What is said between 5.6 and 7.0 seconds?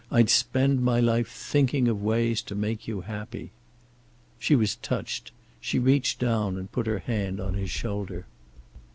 reached down and put her